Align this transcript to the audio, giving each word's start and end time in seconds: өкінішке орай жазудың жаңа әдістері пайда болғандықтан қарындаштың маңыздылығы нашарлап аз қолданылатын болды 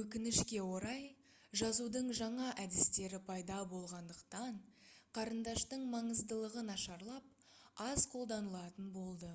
өкінішке 0.00 0.56
орай 0.72 1.04
жазудың 1.60 2.10
жаңа 2.18 2.48
әдістері 2.64 3.20
пайда 3.28 3.56
болғандықтан 3.70 4.58
қарындаштың 5.20 5.86
маңыздылығы 5.94 6.66
нашарлап 6.72 7.48
аз 7.86 8.06
қолданылатын 8.16 8.92
болды 9.00 9.32